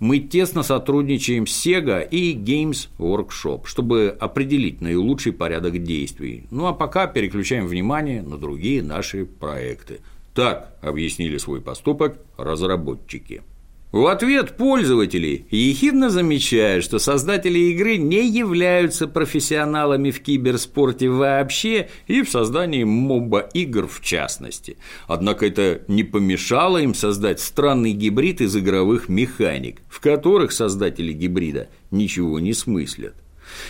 мы 0.00 0.18
тесно 0.18 0.62
сотрудничаем 0.62 1.46
с 1.46 1.66
Sega 1.66 2.06
и 2.08 2.34
Games 2.34 2.88
Workshop, 2.98 3.62
чтобы 3.66 4.16
определить 4.20 4.80
наилучший 4.80 5.32
порядок 5.32 5.82
действий. 5.82 6.44
Ну 6.50 6.66
а 6.66 6.72
пока 6.72 7.06
переключаем 7.06 7.66
внимание 7.66 8.22
на 8.22 8.38
другие 8.38 8.82
наши 8.82 9.24
проекты. 9.24 10.00
Так 10.34 10.76
объяснили 10.80 11.38
свой 11.38 11.60
поступок 11.60 12.18
разработчики. 12.36 13.42
В 13.92 14.06
ответ 14.06 14.56
пользователи 14.56 15.44
ехидно 15.50 16.08
замечают, 16.08 16.82
что 16.82 16.98
создатели 16.98 17.58
игры 17.58 17.98
не 17.98 18.26
являются 18.26 19.06
профессионалами 19.06 20.10
в 20.10 20.22
киберспорте 20.22 21.10
вообще 21.10 21.90
и 22.06 22.22
в 22.22 22.30
создании 22.30 22.84
моба-игр 22.84 23.86
в 23.86 24.00
частности. 24.00 24.78
Однако 25.08 25.46
это 25.46 25.82
не 25.88 26.04
помешало 26.04 26.78
им 26.78 26.94
создать 26.94 27.40
странный 27.40 27.92
гибрид 27.92 28.40
из 28.40 28.56
игровых 28.56 29.10
механик, 29.10 29.82
в 29.90 30.00
которых 30.00 30.52
создатели 30.52 31.12
гибрида 31.12 31.68
ничего 31.90 32.40
не 32.40 32.54
смыслят. 32.54 33.14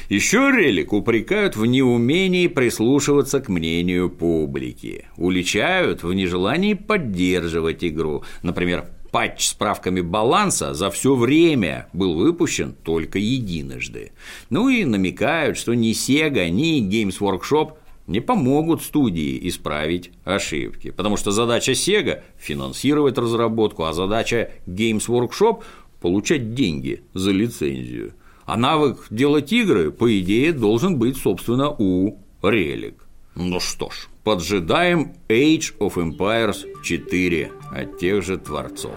Еще 0.09 0.53
релик 0.55 0.93
упрекают 0.93 1.57
в 1.57 1.67
неумении 1.67 2.47
прислушиваться 2.47 3.41
к 3.41 3.49
мнению 3.49 4.09
публики, 4.09 5.07
уличают 5.17 6.05
в 6.05 6.13
нежелании 6.13 6.75
поддерживать 6.75 7.83
игру, 7.83 8.23
например, 8.45 8.85
патч 9.13 9.47
с 9.49 9.55
правками 9.55 10.01
баланса 10.01 10.75
за 10.75 10.91
все 10.91 11.15
время 11.15 11.87
был 11.93 12.15
выпущен 12.15 12.75
только 12.83 13.19
единожды. 13.19 14.13
Ну 14.51 14.69
и 14.69 14.85
намекают, 14.85 15.57
что 15.57 15.75
ни 15.75 15.93
Sega, 15.93 16.49
ни 16.49 16.81
Games 16.83 17.19
Workshop 17.21 17.75
не 18.09 18.21
помогут 18.21 18.83
студии 18.83 19.39
исправить 19.49 20.11
ошибки, 20.25 20.91
потому 20.91 21.17
что 21.17 21.31
задача 21.31 21.73
Sega– 21.73 22.23
финансировать 22.39 23.17
разработку, 23.19 23.85
а 23.85 23.93
задача 23.93 24.51
Games 24.67 25.07
Workshop– 25.07 25.63
получать 26.01 26.55
деньги 26.55 27.03
за 27.15 27.31
лицензию. 27.31 28.15
А 28.45 28.57
навык 28.57 29.07
делать 29.11 29.53
игры, 29.53 29.93
по 29.93 30.19
идее, 30.19 30.53
должен 30.53 30.99
быть, 30.99 31.17
собственно, 31.17 31.71
у 31.71 32.19
Relic. 32.43 32.95
Ну 33.37 33.61
что 33.61 33.89
ж, 33.91 34.09
поджидаем 34.25 35.15
Age 35.29 35.77
of 35.79 35.95
Empires 35.95 36.67
4 36.83 37.53
от 37.73 37.99
тех 37.99 38.23
же 38.23 38.39
творцов. 38.39 38.97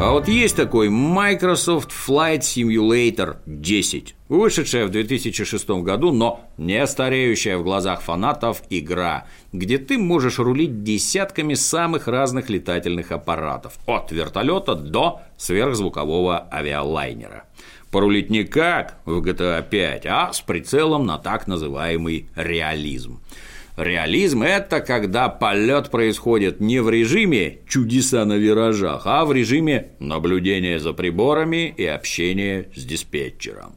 А 0.00 0.12
вот 0.12 0.28
есть 0.28 0.54
такой 0.54 0.90
Microsoft 0.90 1.90
Flight 1.90 2.42
Simulator 2.42 3.38
10, 3.46 4.14
вышедшая 4.28 4.86
в 4.86 4.90
2006 4.90 5.68
году, 5.82 6.12
но 6.12 6.48
не 6.56 6.86
стареющая 6.86 7.58
в 7.58 7.64
глазах 7.64 8.00
фанатов 8.00 8.62
игра, 8.70 9.26
где 9.52 9.76
ты 9.78 9.98
можешь 9.98 10.38
рулить 10.38 10.84
десятками 10.84 11.54
самых 11.54 12.06
разных 12.06 12.48
летательных 12.48 13.10
аппаратов, 13.10 13.76
от 13.86 14.12
вертолета 14.12 14.76
до 14.76 15.22
сверхзвукового 15.36 16.46
авиалайнера. 16.52 17.44
Порулить 17.90 18.30
не 18.30 18.44
как 18.44 18.98
в 19.04 19.20
GTA 19.20 19.68
5, 19.68 20.06
а 20.06 20.32
с 20.32 20.40
прицелом 20.40 21.06
на 21.06 21.18
так 21.18 21.48
называемый 21.48 22.28
реализм. 22.36 23.20
Реализм– 23.78 24.42
это 24.44 24.80
когда 24.80 25.28
полет 25.28 25.90
происходит 25.90 26.58
не 26.58 26.80
в 26.80 26.90
режиме 26.90 27.60
чудеса 27.68 28.24
на 28.24 28.32
виражах, 28.32 29.02
а 29.04 29.24
в 29.24 29.32
режиме 29.32 29.90
наблюдения 30.00 30.80
за 30.80 30.92
приборами 30.92 31.72
и 31.76 31.84
общения 31.84 32.70
с 32.74 32.84
диспетчером. 32.84 33.76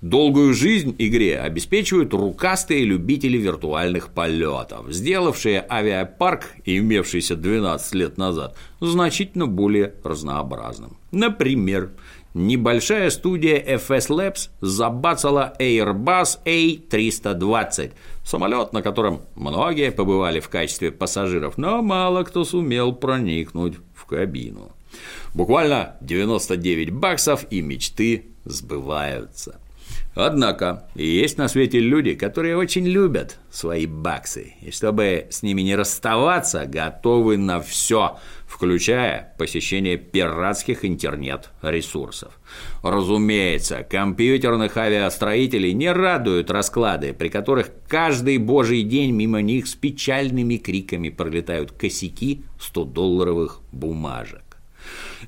Долгую 0.00 0.54
жизнь 0.54 0.96
игре 0.98 1.40
обеспечивают 1.40 2.14
рукастые 2.14 2.84
любители 2.84 3.36
виртуальных 3.36 4.14
полетов, 4.14 4.86
сделавшие 4.88 5.62
авиапарк, 5.68 6.54
имевшийся 6.64 7.36
12 7.36 7.94
лет 7.96 8.16
назад, 8.16 8.56
значительно 8.80 9.46
более 9.46 9.92
разнообразным. 10.04 10.96
Например, 11.10 11.90
небольшая 12.34 13.10
студия 13.10 13.58
FS 13.58 14.08
Labs 14.08 14.50
забацала 14.60 15.54
Airbus 15.58 16.38
A320, 16.44 17.92
самолет, 18.24 18.72
на 18.72 18.82
котором 18.82 19.22
многие 19.34 19.90
побывали 19.90 20.40
в 20.40 20.48
качестве 20.48 20.90
пассажиров, 20.90 21.58
но 21.58 21.82
мало 21.82 22.24
кто 22.24 22.44
сумел 22.44 22.92
проникнуть 22.92 23.74
в 23.94 24.06
кабину. 24.06 24.72
Буквально 25.34 25.96
99 26.00 26.90
баксов 26.90 27.46
и 27.50 27.60
мечты 27.60 28.26
сбываются. 28.44 29.60
Однако 30.14 30.88
есть 30.94 31.38
на 31.38 31.48
свете 31.48 31.78
люди, 31.78 32.14
которые 32.14 32.56
очень 32.56 32.86
любят 32.86 33.38
свои 33.50 33.86
баксы, 33.86 34.54
и 34.62 34.70
чтобы 34.70 35.28
с 35.30 35.42
ними 35.42 35.62
не 35.62 35.76
расставаться, 35.76 36.66
готовы 36.66 37.36
на 37.36 37.60
все, 37.60 38.18
включая 38.48 39.34
посещение 39.38 39.98
пиратских 39.98 40.84
интернет-ресурсов. 40.84 42.40
Разумеется, 42.82 43.86
компьютерных 43.88 44.76
авиастроителей 44.76 45.74
не 45.74 45.92
радуют 45.92 46.50
расклады, 46.50 47.12
при 47.12 47.28
которых 47.28 47.70
каждый 47.86 48.38
божий 48.38 48.82
день 48.82 49.12
мимо 49.12 49.42
них 49.42 49.66
с 49.66 49.74
печальными 49.74 50.56
криками 50.56 51.10
пролетают 51.10 51.72
косяки 51.72 52.42
100-долларовых 52.58 53.60
бумажек. 53.70 54.47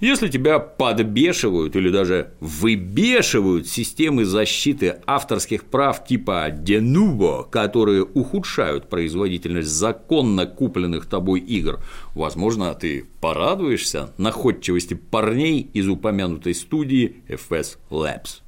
Если 0.00 0.28
тебя 0.28 0.58
подбешивают 0.58 1.74
или 1.76 1.90
даже 1.90 2.32
выбешивают 2.40 3.66
системы 3.66 4.24
защиты 4.24 5.00
авторских 5.06 5.64
прав 5.64 6.06
типа 6.06 6.50
Denuvo, 6.50 7.48
которые 7.50 8.04
ухудшают 8.04 8.88
производительность 8.88 9.68
законно 9.68 10.46
купленных 10.46 11.06
тобой 11.06 11.40
игр, 11.40 11.80
возможно, 12.14 12.72
ты 12.74 13.06
порадуешься 13.20 14.14
находчивости 14.16 14.94
парней 14.94 15.68
из 15.74 15.88
упомянутой 15.88 16.54
студии 16.54 17.16
FS 17.28 17.78
Labs. 17.90 18.42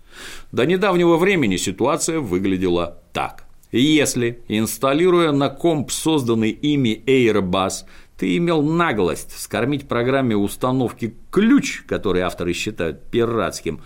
До 0.53 0.65
недавнего 0.65 1.17
времени 1.17 1.57
ситуация 1.57 2.21
выглядела 2.21 3.03
так. 3.13 3.47
Если, 3.73 4.43
инсталируя 4.49 5.33
на 5.33 5.49
комп 5.49 5.91
созданный 5.91 6.51
ими 6.51 7.03
Airbus, 7.07 7.85
ты 8.23 8.37
имел 8.37 8.63
наглость 8.63 9.37
скормить 9.37 9.89
программе 9.89 10.37
установки 10.37 11.13
ключ, 11.33 11.83
который 11.89 12.23
авторы 12.23 12.53
считают 12.53 13.03
пиратским, 13.11 13.81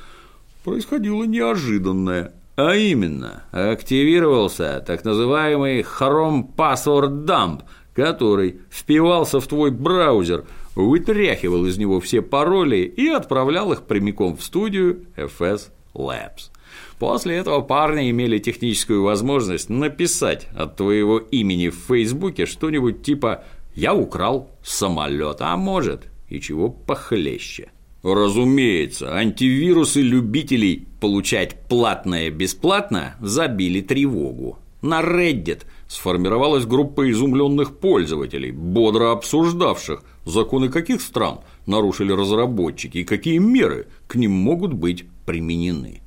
происходило 0.62 1.24
неожиданное. 1.24 2.34
А 2.54 2.74
именно, 2.74 3.44
активировался 3.50 4.84
так 4.86 5.06
называемый 5.06 5.80
Chrome 5.80 6.54
Password 6.54 7.24
Dump, 7.24 7.62
который 7.94 8.60
впивался 8.70 9.40
в 9.40 9.46
твой 9.46 9.70
браузер, 9.70 10.44
вытряхивал 10.74 11.64
из 11.64 11.78
него 11.78 11.98
все 12.00 12.20
пароли 12.20 12.80
и 12.94 13.08
отправлял 13.08 13.72
их 13.72 13.84
прямиком 13.84 14.36
в 14.36 14.44
студию 14.44 15.06
FS 15.16 15.70
Labs. 15.94 16.50
После 16.98 17.36
этого 17.36 17.60
парни 17.60 18.10
имели 18.10 18.38
техническую 18.38 19.02
возможность 19.02 19.68
написать 19.68 20.48
от 20.54 20.76
твоего 20.76 21.18
имени 21.18 21.68
в 21.68 21.76
Фейсбуке 21.88 22.46
что-нибудь 22.46 23.02
типа 23.02 23.44
«Я 23.76 23.94
украл 23.94 24.50
самолет, 24.64 25.36
а 25.40 25.56
может 25.56 26.08
и 26.28 26.40
чего 26.40 26.68
похлеще». 26.68 27.68
Разумеется, 28.02 29.14
антивирусы 29.14 30.00
любителей 30.00 30.86
получать 31.00 31.60
платное 31.68 32.30
бесплатно 32.30 33.16
забили 33.20 33.80
тревогу. 33.80 34.58
На 34.80 35.00
Reddit 35.00 35.62
сформировалась 35.88 36.66
группа 36.66 37.10
изумленных 37.10 37.78
пользователей, 37.78 38.52
бодро 38.52 39.10
обсуждавших, 39.10 40.02
законы 40.24 40.68
каких 40.68 41.00
стран 41.00 41.40
нарушили 41.66 42.12
разработчики 42.12 42.98
и 42.98 43.04
какие 43.04 43.38
меры 43.38 43.88
к 44.06 44.14
ним 44.14 44.32
могут 44.32 44.72
быть 44.72 45.04
применены. 45.26 46.00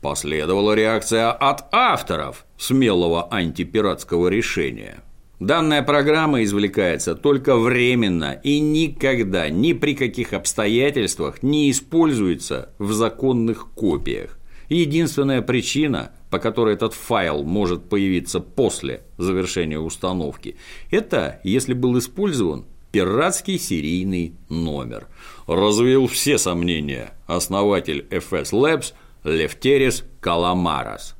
Последовала 0.00 0.74
реакция 0.74 1.32
от 1.32 1.64
авторов 1.72 2.46
смелого 2.56 3.26
антипиратского 3.32 4.28
решения. 4.28 5.02
Данная 5.40 5.82
программа 5.82 6.42
извлекается 6.42 7.14
только 7.14 7.56
временно 7.56 8.40
и 8.42 8.58
никогда, 8.58 9.48
ни 9.48 9.72
при 9.72 9.94
каких 9.94 10.32
обстоятельствах 10.32 11.44
не 11.44 11.70
используется 11.70 12.74
в 12.78 12.92
законных 12.92 13.68
копиях. 13.74 14.36
Единственная 14.68 15.40
причина, 15.40 16.10
по 16.30 16.40
которой 16.40 16.74
этот 16.74 16.92
файл 16.92 17.44
может 17.44 17.88
появиться 17.88 18.40
после 18.40 19.02
завершения 19.16 19.78
установки, 19.78 20.56
это 20.90 21.40
если 21.44 21.72
был 21.72 21.96
использован 21.98 22.66
пиратский 22.90 23.58
серийный 23.58 24.34
номер. 24.48 25.06
Развеял 25.46 26.08
все 26.08 26.36
сомнения 26.36 27.14
основатель 27.26 28.06
FS 28.10 28.50
Labs– 28.52 28.92
Лефтерис 29.24 30.04
Каламарас. 30.20 31.17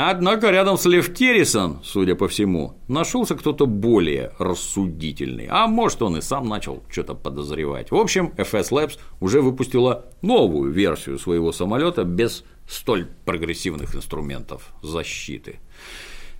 Однако 0.00 0.50
рядом 0.50 0.78
с 0.78 0.84
Лефтерисом, 0.84 1.80
судя 1.82 2.14
по 2.14 2.28
всему, 2.28 2.74
нашелся 2.86 3.34
кто-то 3.34 3.66
более 3.66 4.30
рассудительный, 4.38 5.48
а 5.50 5.66
может 5.66 6.02
он 6.02 6.16
и 6.16 6.20
сам 6.20 6.48
начал 6.48 6.84
что-то 6.88 7.16
подозревать. 7.16 7.90
В 7.90 7.96
общем, 7.96 8.32
FS 8.36 8.70
Labs 8.70 8.98
уже 9.18 9.40
выпустила 9.40 10.04
новую 10.22 10.70
версию 10.70 11.18
своего 11.18 11.50
самолета 11.50 12.04
без 12.04 12.44
столь 12.68 13.08
прогрессивных 13.24 13.96
инструментов 13.96 14.72
защиты. 14.82 15.58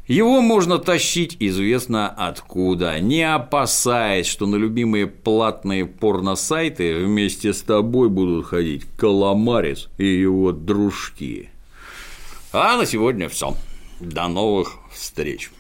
Его 0.07 0.41
можно 0.41 0.79
тащить 0.79 1.37
известно 1.41 2.09
откуда, 2.09 3.01
не 3.01 3.25
опасаясь, 3.25 4.29
что 4.29 4.47
на 4.47 4.55
любимые 4.55 5.09
платные 5.09 5.85
порносайты 5.85 7.05
вместе 7.05 7.53
с 7.53 7.63
тобой 7.63 8.09
будут 8.09 8.47
ходить 8.47 8.85
Каламарис 8.97 9.89
и 9.99 10.07
его 10.07 10.53
дружки. 10.53 11.51
А 12.53 12.77
на 12.77 12.87
сегодня 12.87 13.29
все. 13.29 13.55
До 14.01 14.27
новых 14.27 14.79
встреч. 14.91 15.51